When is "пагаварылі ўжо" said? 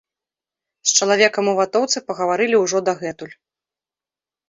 2.09-2.77